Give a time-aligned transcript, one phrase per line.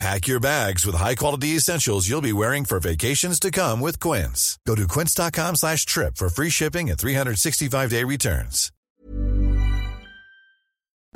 [0.00, 4.58] Pack your bags with high-quality essentials you'll be wearing for vacations to come with Quince.
[4.66, 8.72] Go to quince.com slash trip for free shipping and 365-day returns.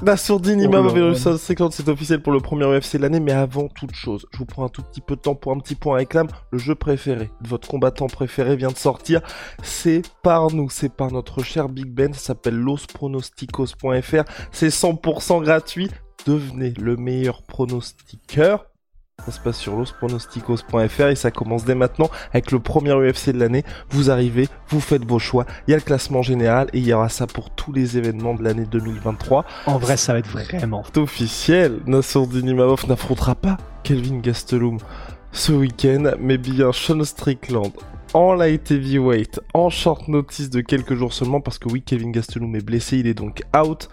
[0.01, 3.97] Nassourdine Imam Virus 50, c'est officiel pour le premier UFC de l'année, mais avant toute
[3.97, 6.29] chose, je vous prends un tout petit peu de temps pour un petit point réclame.
[6.53, 9.23] Le jeu préféré de votre combattant préféré vient de sortir.
[9.65, 14.23] C'est par nous, c'est par notre cher Big Ben, ça s'appelle lospronosticos.fr.
[14.53, 15.91] C'est 100% gratuit.
[16.29, 18.67] Devenez le meilleur pronostiqueur
[19.25, 23.39] ça se passe sur lospronosticos.fr et ça commence dès maintenant avec le premier UFC de
[23.39, 23.65] l'année.
[23.91, 25.45] Vous arrivez, vous faites vos choix.
[25.67, 28.35] Il y a le classement général et il y aura ça pour tous les événements
[28.35, 29.45] de l'année 2023.
[29.67, 31.81] En vrai, ça va être vraiment officiel.
[31.87, 34.79] Nassourdine Imavov n'affrontera pas Kelvin Gastelum
[35.33, 37.73] ce week-end, mais bien Sean Strickland
[38.15, 42.55] en light heavyweight, en short notice de quelques jours seulement, parce que oui, Kevin Gastelum
[42.57, 43.89] est blessé, il est donc out.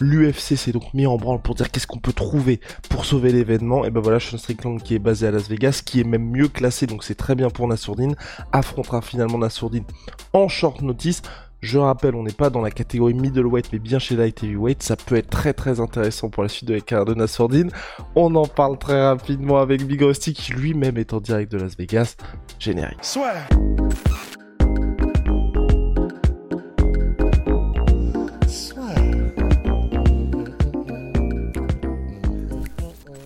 [0.00, 3.84] L'UFC s'est donc mis en branle pour dire qu'est-ce qu'on peut trouver pour sauver l'événement.
[3.84, 6.48] Et ben voilà, Sean Strickland qui est basé à Las Vegas, qui est même mieux
[6.48, 8.16] classé, donc c'est très bien pour Nassourdine,
[8.52, 9.84] affrontera finalement Nassourdine
[10.32, 11.22] en short notice.
[11.60, 14.80] Je rappelle, on n'est pas dans la catégorie middleweight, mais bien chez light heavyweight.
[14.82, 17.70] Ça peut être très très intéressant pour la suite de la carrière de Nassourdine.
[18.14, 21.76] On en parle très rapidement avec Big Rusty, qui lui-même est en direct de Las
[21.76, 22.14] Vegas.
[22.60, 22.98] Générique.
[23.02, 23.32] Soit.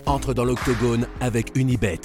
[0.07, 2.01] Entre dans l'octogone avec Unibet.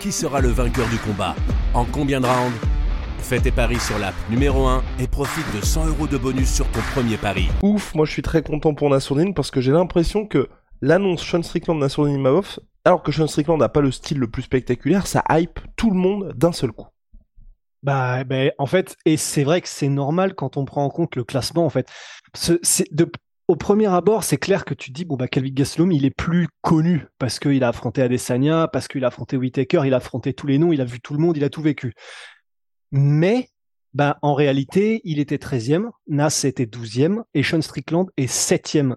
[0.00, 1.36] Qui sera le vainqueur du combat?
[1.74, 2.69] En combien de rounds?
[3.30, 6.68] Fais tes paris sur l'app numéro 1 et profite de 100 euros de bonus sur
[6.72, 7.46] ton premier pari.
[7.62, 10.48] Ouf, moi je suis très content pour Nassourdine parce que j'ai l'impression que
[10.80, 14.42] l'annonce Sean Strickland Nassourdine Imavov, alors que Sean Strickland n'a pas le style le plus
[14.42, 16.88] spectaculaire, ça hype tout le monde d'un seul coup.
[17.84, 21.14] Bah, bah, en fait, et c'est vrai que c'est normal quand on prend en compte
[21.14, 21.88] le classement, en fait.
[22.90, 23.12] de,
[23.46, 26.48] au premier abord, c'est clair que tu dis, bon, bah, Calvin Gastelum, il est plus
[26.62, 30.48] connu parce qu'il a affronté Adesanya, parce qu'il a affronté Whitaker, il a affronté tous
[30.48, 31.94] les noms, il a vu tout le monde, il a tout vécu.
[32.92, 33.50] Mais
[33.92, 38.96] ben, en réalité, il était 13e, Nas était 12e et Sean Strickland est 7e.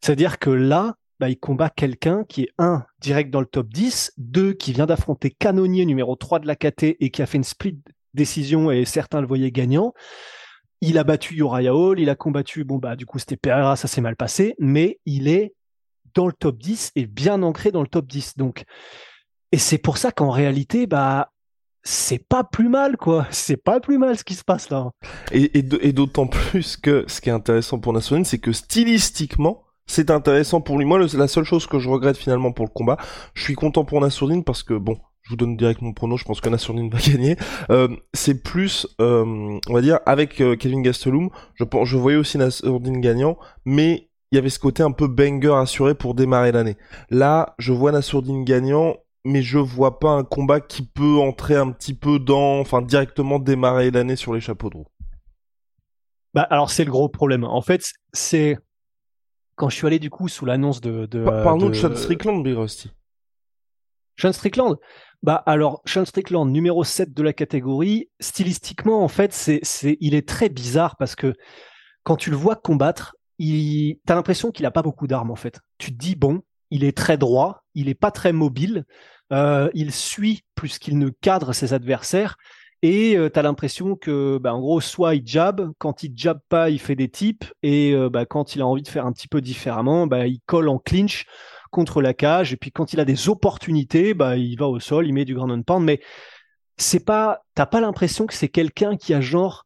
[0.00, 4.12] C'est-à-dire que là, ben, il combat quelqu'un qui est un direct dans le top 10,
[4.18, 7.44] deux qui vient d'affronter Canonier numéro 3 de la KT et qui a fait une
[7.44, 7.80] split
[8.14, 9.94] décision et certains le voyaient gagnant.
[10.80, 14.02] Il a battu Uriah il a combattu, bon bah du coup c'était Pereira, ça s'est
[14.02, 15.54] mal passé, mais il est
[16.14, 18.36] dans le top 10 et bien ancré dans le top 10.
[18.36, 18.64] Donc,
[19.52, 21.30] et c'est pour ça qu'en réalité, bah
[21.86, 23.26] c'est pas plus mal, quoi.
[23.30, 24.90] C'est pas plus mal ce qui se passe là.
[25.32, 30.60] Et, d'autant plus que ce qui est intéressant pour Nassourdine, c'est que stylistiquement, c'est intéressant
[30.60, 30.84] pour lui.
[30.84, 32.96] Moi, la seule chose que je regrette finalement pour le combat,
[33.34, 36.24] je suis content pour Nassourdine parce que bon, je vous donne direct mon prono, je
[36.24, 37.36] pense que Nassourdine va gagner.
[37.70, 42.36] Euh, c'est plus, euh, on va dire, avec euh, Kevin Gastelum, je, je voyais aussi
[42.36, 46.76] Nassourdine gagnant, mais il y avait ce côté un peu banger assuré pour démarrer l'année.
[47.10, 48.96] Là, je vois Nassourdine gagnant,
[49.26, 53.38] mais je vois pas un combat qui peut entrer un petit peu dans, enfin directement
[53.38, 54.86] démarrer l'année sur les chapeaux de roue.
[56.32, 57.44] Bah alors c'est le gros problème.
[57.44, 58.56] En fait, c'est
[59.56, 61.06] quand je suis allé du coup sous l'annonce de.
[61.06, 61.74] de Parle-nous de...
[61.74, 62.92] Sean Strickland, Big Rusty.
[64.16, 64.76] Sean Strickland?
[65.22, 70.14] Bah alors Sean Strickland, numéro 7 de la catégorie, stylistiquement en fait, c'est, c'est, il
[70.14, 71.34] est très bizarre parce que
[72.04, 75.60] quand tu le vois combattre, il, t'as l'impression qu'il a pas beaucoup d'armes en fait.
[75.78, 78.84] Tu te dis bon, il est très droit, il est pas très mobile,
[79.32, 82.36] euh, il suit plus qu'il ne cadre ses adversaires.
[82.82, 86.38] Et euh, tu as l'impression que, bah, en gros, soit il jab, quand il jab
[86.48, 89.12] pas, il fait des types, et euh, bah, quand il a envie de faire un
[89.12, 91.24] petit peu différemment, bah, il colle en clinch
[91.70, 95.06] contre la cage, et puis quand il a des opportunités, bah, il va au sol,
[95.06, 96.00] il met du ground and pound, mais
[96.76, 99.64] c'est pas, t'as pas l'impression que c'est quelqu'un qui a genre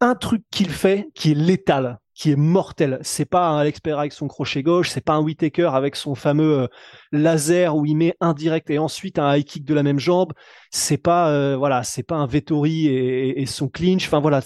[0.00, 2.98] un truc qu'il fait qui est létal qui est mortel.
[3.02, 6.14] C'est pas un Alex Pereira avec son crochet gauche, c'est pas un Whitaker avec son
[6.14, 6.66] fameux euh,
[7.10, 10.32] laser où il met un direct et ensuite un high kick de la même jambe.
[10.70, 14.06] C'est pas euh, voilà, c'est pas un Vettori et, son clinch.
[14.06, 14.42] Enfin voilà,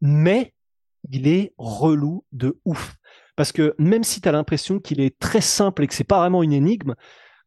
[0.00, 0.52] mais
[1.10, 2.94] il est relou de ouf.
[3.36, 6.18] Parce que même si tu as l'impression qu'il est très simple et que c'est pas
[6.18, 6.94] vraiment une énigme,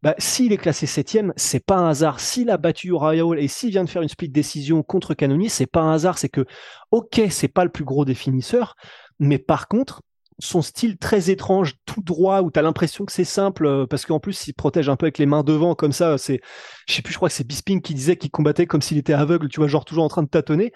[0.04, 2.20] bah, s'il est classé septième, c'est pas un hasard.
[2.20, 5.50] S'il a battu Uriah Hall et s'il vient de faire une split décision contre Canonier,
[5.50, 6.18] c'est pas un hasard.
[6.18, 6.46] C'est que,
[6.92, 8.76] ok, c'est pas le plus gros définisseur,
[9.20, 10.02] mais par contre,
[10.40, 14.06] son style très étrange, tout droit, où tu as l'impression que c'est simple, euh, parce
[14.06, 16.18] qu'en plus, il protège un peu avec les mains devant, comme ça.
[16.18, 16.42] C'est,
[16.88, 19.14] je sais plus, je crois que c'est Bisping qui disait qu'il combattait comme s'il était
[19.14, 20.74] aveugle, tu vois, genre toujours en train de tâtonner.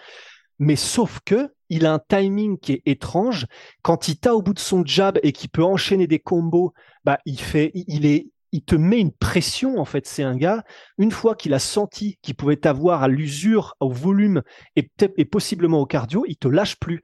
[0.60, 3.46] Mais sauf que il a un timing qui est étrange.
[3.82, 6.74] Quand il t'a au bout de son jab et qu'il peut enchaîner des combos,
[7.06, 10.08] bah il fait, il est, il te met une pression en fait.
[10.08, 10.64] C'est un gars.
[10.98, 14.42] Une fois qu'il a senti qu'il pouvait avoir à l'usure, au volume
[14.76, 17.02] et, et possiblement au cardio, il te lâche plus.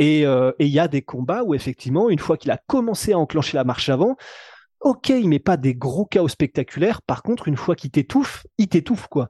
[0.00, 3.18] Euh, et il y a des combats où effectivement, une fois qu'il a commencé à
[3.18, 4.16] enclencher la marche avant,
[4.80, 7.02] ok, il met pas des gros chaos spectaculaires.
[7.02, 9.28] Par contre, une fois qu'il t'étouffe, il t'étouffe quoi.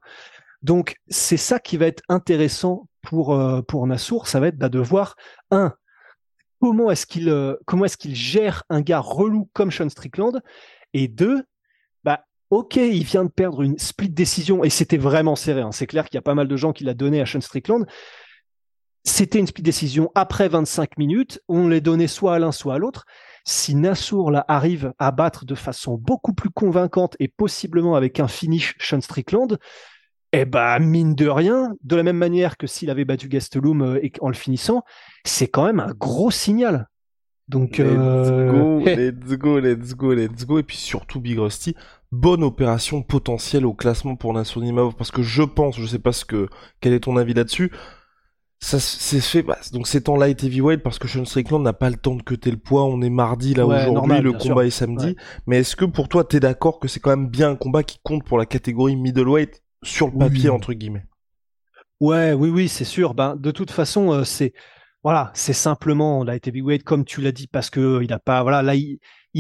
[0.63, 4.81] Donc c'est ça qui va être intéressant pour euh, Nassour, ça va être bah, de
[4.81, 5.15] voir
[5.51, 5.75] un
[6.61, 10.41] comment est-ce qu'il euh, comment est-ce qu'il gère un gars relou comme Sean Strickland
[10.93, 11.45] et deux
[12.51, 15.73] ok il vient de perdre une split décision et c'était vraiment serré hein.
[15.73, 17.87] c'est clair qu'il y a pas mal de gens qui l'a donné à Sean Strickland
[19.05, 22.79] c'était une split décision après 25 minutes on les donnait soit à l'un soit à
[22.79, 23.05] l'autre
[23.45, 28.29] si Nassour là arrive à battre de façon beaucoup plus convaincante et possiblement avec un
[28.29, 29.59] finish Sean Strickland
[30.33, 34.09] eh ben, mine de rien, de la même manière que s'il avait battu Gastelum euh,
[34.21, 34.83] en le finissant,
[35.25, 36.89] c'est quand même un gros signal.
[37.49, 40.59] Donc, let's euh, go, let's go, let's go, let's go.
[40.59, 41.75] Et puis surtout, Big Rusty,
[42.13, 44.63] bonne opération potentielle au classement pour Nassour
[44.97, 46.49] parce que je pense, je sais pas ce que,
[46.81, 47.73] quel est ton avis là-dessus.
[48.59, 51.91] Ça s'est fait, bah, donc c'est en light heavyweight parce que Sean Strickland n'a pas
[51.91, 52.87] le temps de cuter le poids.
[52.87, 55.15] On est mardi là aujourd'hui, le combat est samedi.
[55.47, 57.99] Mais est-ce que pour toi, t'es d'accord que c'est quand même bien un combat qui
[58.03, 61.05] compte pour la catégorie middleweight sur le papier entre guillemets?
[62.01, 63.15] Ouais, oui, oui, c'est sûr.
[63.15, 64.53] Ben, de toute façon, euh, c'est
[65.03, 68.43] voilà, c'est simplement la heavyweight comme tu l'as dit parce que euh, il a pas
[68.43, 68.99] voilà là il,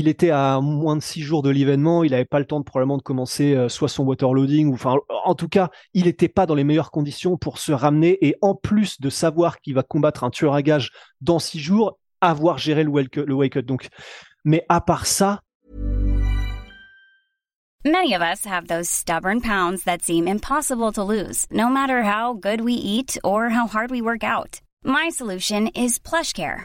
[0.08, 2.98] était à moins de six jours de l'événement, il n'avait pas le temps de probablement
[2.98, 6.54] de commencer euh, soit son waterloading ou enfin en tout cas il n'était pas dans
[6.54, 10.30] les meilleures conditions pour se ramener et en plus de savoir qu'il va combattre un
[10.30, 10.90] tueur à gage
[11.22, 13.64] dans six jours, avoir géré le wake, le wake up.
[13.64, 13.88] Donc,
[14.44, 15.40] mais à part ça,
[17.86, 22.34] Many of us have those stubborn pounds that seem impossible to lose, no matter how
[22.34, 24.60] good we eat or how hard we work out.
[24.82, 26.64] My solution is PlushCare.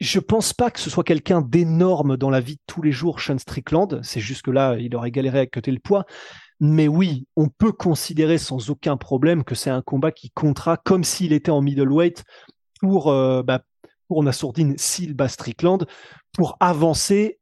[0.00, 3.20] je pense pas que ce soit quelqu'un d'énorme dans la vie de tous les jours,
[3.20, 4.00] Sean Strickland.
[4.02, 6.04] C'est juste que là, il aurait galéré à coter le poids.
[6.60, 11.04] Mais oui, on peut considérer sans aucun problème que c'est un combat qui comptera comme
[11.04, 12.24] s'il était en middleweight
[12.80, 13.62] pour, euh, bah,
[14.08, 15.86] pour Nassourdine s'il bat Strickland,
[16.32, 17.38] pour avancer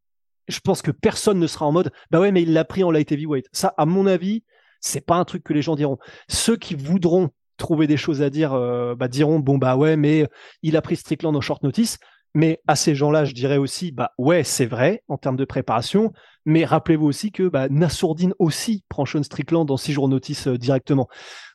[0.48, 2.90] je pense que personne ne sera en mode bah ouais mais il l'a pris en
[2.90, 3.46] light heavyweight.
[3.52, 4.44] Ça à mon avis,
[4.80, 5.98] c'est pas un truc que les gens diront.
[6.28, 10.28] Ceux qui voudront trouver des choses à dire euh, bah, diront bon bah ouais mais
[10.62, 11.98] il a pris Strickland en short notice.
[12.34, 16.12] Mais à ces gens-là, je dirais aussi bah ouais c'est vrai en termes de préparation.
[16.44, 20.56] Mais rappelez-vous aussi que bah, Nassourdine aussi prend Sean Strickland en six jours notice euh,
[20.56, 21.08] directement.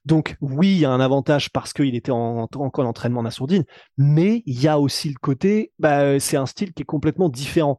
[0.04, 3.64] Donc oui, il y a un avantage parce qu'il était en, encore en entraînement Nassourdine,
[3.98, 7.78] mais il y a aussi le côté, bah, c'est un style qui est complètement différent.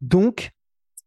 [0.00, 0.52] Donc,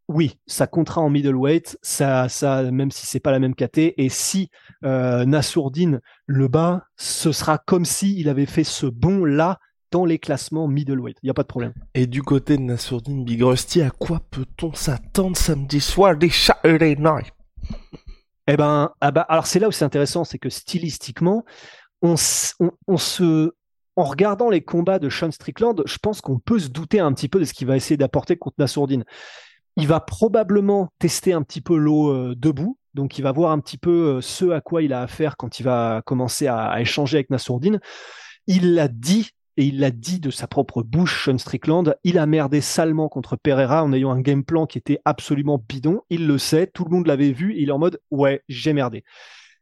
[0.07, 3.93] oui, ça comptera en middleweight, ça, ça, même si c'est pas la même KT.
[3.97, 4.49] Et si
[4.83, 9.57] euh, Nassourdine le bat, ce sera comme si il avait fait ce bond là
[9.91, 11.17] dans les classements middleweight.
[11.21, 11.73] Il n'y a pas de problème.
[11.93, 16.95] Et du côté de Nassourdine Big Rusty, à quoi peut-on s'attendre samedi soir des Saturday
[16.95, 17.31] Night
[18.47, 21.45] Eh ben, ah bah, alors c'est là où c'est intéressant, c'est que stylistiquement,
[22.01, 22.15] on,
[22.59, 23.51] on, on se
[23.95, 27.27] en regardant les combats de Sean Strickland, je pense qu'on peut se douter un petit
[27.27, 29.03] peu de ce qu'il va essayer d'apporter contre Nassourdine.
[29.77, 33.59] Il va probablement tester un petit peu l'eau euh, debout, donc il va voir un
[33.59, 37.17] petit peu euh, ce à quoi il a affaire quand il va commencer à, échanger
[37.17, 37.79] avec Nassourdine.
[38.47, 42.25] Il l'a dit, et il l'a dit de sa propre bouche, Sean Strickland, il a
[42.25, 46.01] merdé salement contre Pereira en ayant un game plan qui était absolument bidon.
[46.09, 49.03] Il le sait, tout le monde l'avait vu, il est en mode ouais, j'ai merdé.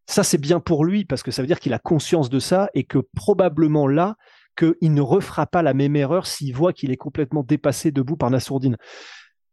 [0.06, 2.70] Ça, c'est bien pour lui parce que ça veut dire qu'il a conscience de ça
[2.74, 4.16] et que probablement là,
[4.58, 8.30] qu'il ne refera pas la même erreur s'il voit qu'il est complètement dépassé debout par
[8.30, 8.78] Nassourdine.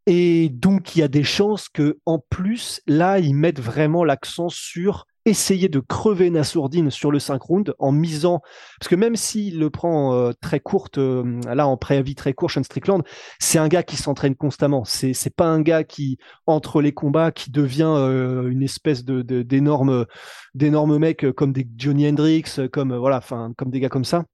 [0.07, 4.49] Et donc, il y a des chances que, en plus, là, ils mettent vraiment l'accent
[4.49, 8.40] sur essayer de crever Nassourdine sur le 5 rounds en misant,
[8.78, 12.50] parce que même s'il le prend euh, très courte, euh, là en préavis très court,
[12.50, 13.02] Sean Strickland,
[13.40, 14.85] c'est un gars qui s'entraîne constamment.
[14.85, 19.23] C'est c'est pas un gars qui entre les combats qui devient euh, une espèce de
[19.42, 20.06] d'énorme
[20.54, 24.25] d'énormes mecs comme des Johnny Hendrix, comme voilà, enfin comme des gars comme ça.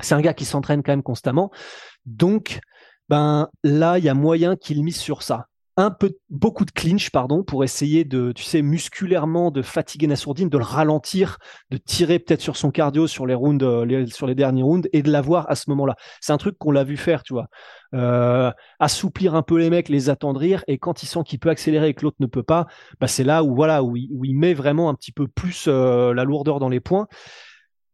[0.00, 1.50] C'est un gars qui s'entraîne quand même constamment.
[2.06, 2.60] Donc
[3.08, 5.46] ben là, il y a moyen qu'il mise sur ça.
[5.76, 10.48] Un peu, beaucoup de clinch, pardon, pour essayer de, tu sais, musculairement de fatiguer Nassourdine,
[10.48, 11.38] de le ralentir,
[11.70, 15.02] de tirer peut-être sur son cardio sur les rounds, euh, sur les derniers rounds et
[15.02, 15.94] de l'avoir à ce moment-là.
[16.20, 17.48] C'est un truc qu'on l'a vu faire, tu vois.
[17.94, 21.88] Euh, assouplir un peu les mecs, les attendrir, et quand il sent qu'il peut accélérer
[21.88, 22.66] et que l'autre ne peut pas,
[22.98, 26.24] bah c'est là où voilà où il, met vraiment un petit peu plus euh, la
[26.24, 27.06] lourdeur dans les points.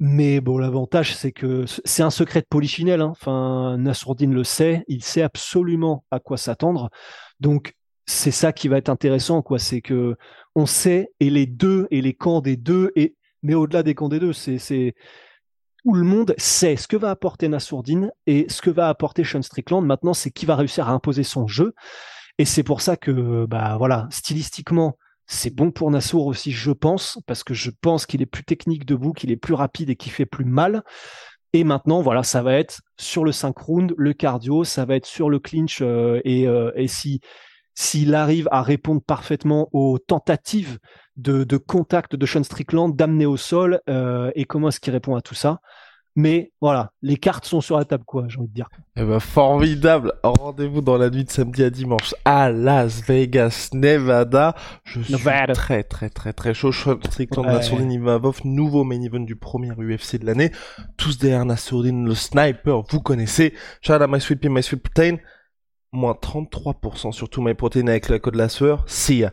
[0.04, 3.00] Mais bon, l'avantage, c'est que c'est un secret de polichinelle.
[3.02, 3.10] Hein.
[3.12, 6.90] Enfin, Nassourdine le sait, il sait absolument à quoi s'attendre.
[7.38, 9.60] Donc, c'est ça qui va être intéressant, quoi.
[9.60, 10.16] C'est que
[10.56, 14.08] on sait, et les deux, et les camps des deux, et mais au-delà des camps
[14.08, 14.94] des deux, c'est
[15.84, 19.42] tout le monde sait ce que va apporter Nassourdine et ce que va apporter Sean
[19.42, 19.86] Strickland.
[19.86, 21.74] Maintenant, c'est qui va réussir à imposer son jeu.
[22.38, 24.98] Et c'est pour ça que, bah voilà, stylistiquement,
[25.32, 28.84] c'est bon pour Nassour aussi, je pense, parce que je pense qu'il est plus technique
[28.84, 30.82] debout, qu'il est plus rapide et qu'il fait plus mal.
[31.54, 35.06] Et maintenant, voilà, ça va être sur le 5 round, le cardio, ça va être
[35.06, 35.80] sur le clinch.
[35.80, 37.20] Euh, et, euh, et si
[37.74, 40.78] s'il arrive à répondre parfaitement aux tentatives
[41.16, 45.16] de, de contact de Sean Strickland, d'amener au sol, euh, et comment est-ce qu'il répond
[45.16, 45.60] à tout ça
[46.14, 48.68] mais voilà, les cartes sont sur la table, quoi, j'ai envie de dire.
[48.96, 50.12] Eh ben, formidable.
[50.22, 54.54] Rendez-vous dans la nuit de samedi à dimanche à Las Vegas, Nevada.
[54.84, 56.72] Je suis très, très, très, très chaud.
[56.72, 57.52] Strickland, ouais.
[57.52, 60.52] Nassourdine, Imavov, nouveau main event du premier UFC de l'année.
[60.98, 63.54] Tous derrière Nassourdine, le sniper, vous connaissez.
[63.80, 65.16] Shout out My Sweet Pea, My Sweet Protein.
[65.92, 68.84] Moins 33% sur tout My Protein avec la code de la sueur.
[68.86, 69.32] See ya.